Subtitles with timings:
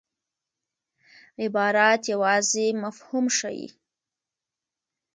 [1.43, 3.67] عبارت یوازي مفهوم ښيي.